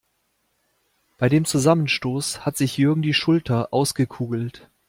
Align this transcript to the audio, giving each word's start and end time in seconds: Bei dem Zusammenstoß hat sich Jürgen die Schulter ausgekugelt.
Bei 1.19 1.29
dem 1.29 1.45
Zusammenstoß 1.45 2.43
hat 2.43 2.57
sich 2.57 2.75
Jürgen 2.75 3.03
die 3.03 3.13
Schulter 3.13 3.71
ausgekugelt. 3.71 4.67